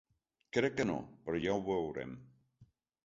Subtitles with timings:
[0.57, 0.95] Crec que no,
[1.27, 2.17] però ja ho veurem.